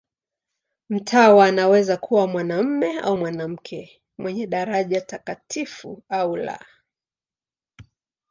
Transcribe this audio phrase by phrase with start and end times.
[0.89, 6.65] Mtawa anaweza kuwa mwanamume au mwanamke, mwenye daraja takatifu au la.